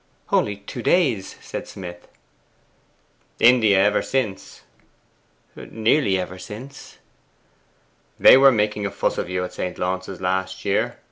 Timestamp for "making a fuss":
8.51-9.19